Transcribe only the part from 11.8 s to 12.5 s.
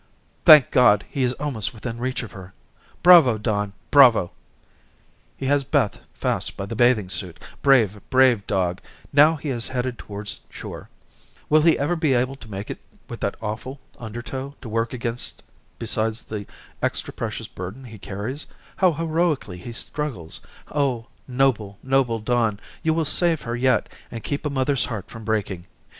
be able to